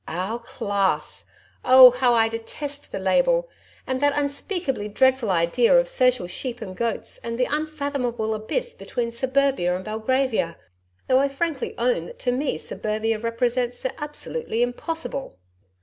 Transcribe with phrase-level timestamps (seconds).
[0.07, 1.25] OUR CLASS!
[1.63, 3.47] Oh, how I detest the label!
[3.85, 9.11] And that unspeakably dreadful idea of social sheep and goats and the unfathomable abyss between
[9.11, 10.57] Suburbia and Belgravia!
[11.07, 15.37] Though I frankly own that to me Suburbia represents the Absolutely Impossible.